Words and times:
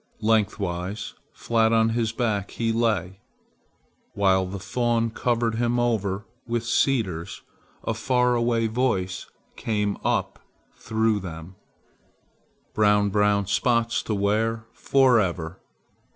Lengthwise, 0.23 1.13
flat 1.31 1.71
on 1.71 1.89
his 1.89 2.11
back, 2.11 2.49
he 2.49 2.71
lay. 2.71 3.19
While 4.15 4.47
the 4.47 4.57
fawn 4.57 5.11
covered 5.11 5.53
him 5.53 5.79
over 5.79 6.25
with 6.47 6.65
cedars, 6.65 7.43
a 7.83 7.93
far 7.93 8.33
away 8.33 8.65
voice 8.65 9.27
came 9.55 9.97
up 10.03 10.39
through 10.75 11.19
them, 11.19 11.53
"Brown, 12.73 13.11
brown 13.11 13.45
spots 13.45 14.01
to 14.01 14.15
wear 14.15 14.65
forever!" 14.73 15.59